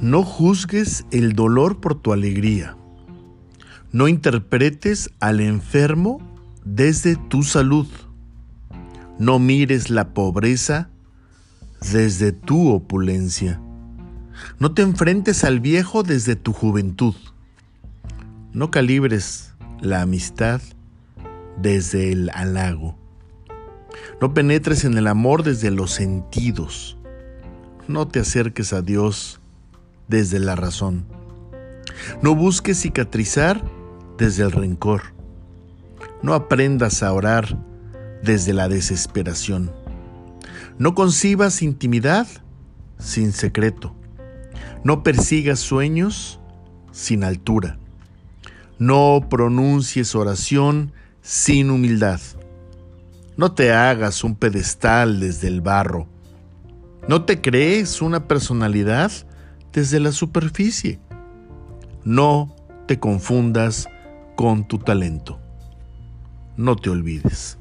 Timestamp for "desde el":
21.56-22.30, 34.18-34.52, 55.20-55.60